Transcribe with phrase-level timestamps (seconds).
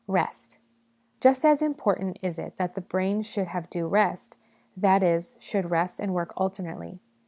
[0.07, 0.57] Rest.
[1.19, 4.35] Just as important is it that the brain should have due rest;
[4.75, 6.99] that is, should rest and work alternately.